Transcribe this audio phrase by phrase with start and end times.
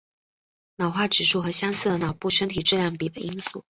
[0.79, 3.59] 脑化指数和相似的脑部身体质量比的因素。